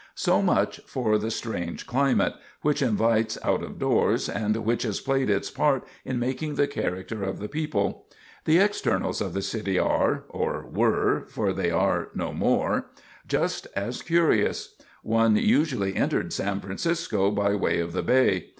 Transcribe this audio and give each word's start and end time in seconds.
So 0.15 0.41
much 0.41 0.79
for 0.87 1.19
the 1.19 1.29
strange 1.29 1.85
climate, 1.85 2.33
which 2.63 2.81
invites 2.81 3.37
out 3.43 3.61
of 3.61 3.77
doors 3.77 4.29
and 4.29 4.57
which 4.65 4.81
has 4.81 4.99
played 4.99 5.29
its 5.29 5.51
part 5.51 5.83
in 6.03 6.17
making 6.17 6.55
the 6.55 6.65
character 6.65 7.21
of 7.21 7.37
the 7.37 7.47
people. 7.47 8.07
The 8.45 8.57
externals 8.57 9.21
of 9.21 9.33
the 9.35 9.43
city 9.43 9.77
are 9.77 10.23
or 10.29 10.65
were, 10.67 11.27
for 11.27 11.53
they 11.53 11.69
are 11.69 12.07
no 12.15 12.33
more 12.33 12.87
just 13.27 13.67
as 13.75 14.01
curious. 14.01 14.73
One 15.03 15.35
usually 15.35 15.95
entered 15.95 16.33
San 16.33 16.61
Francisco 16.61 17.29
by 17.29 17.53
way 17.53 17.79
of 17.79 17.93
the 17.93 18.01
Bay. 18.01 18.49